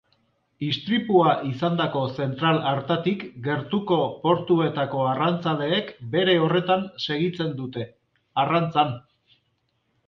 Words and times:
Istripua 0.67 1.33
izandako 1.49 2.01
zentral 2.23 2.57
hartatik 2.71 3.25
gertuko 3.49 3.99
portuetako 4.25 5.05
arrantzaleek 5.11 5.93
bere 6.17 6.37
horretan 6.47 6.91
segitzen 7.07 7.57
dute, 7.63 7.89
arrantzan. 8.47 9.01